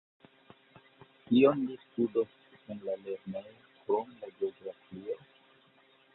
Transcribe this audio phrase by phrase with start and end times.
[1.25, 2.33] Kion li studos
[2.77, 3.53] en la lernejo,
[3.83, 5.21] krom la geografio?